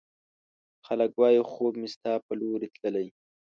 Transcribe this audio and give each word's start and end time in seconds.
خلګ 0.85 1.11
وايي، 1.19 1.41
خوب 1.51 1.73
مې 1.81 1.89
ستا 1.95 2.13
په 2.25 2.31
لورې 2.39 2.67
تللی 2.75 3.07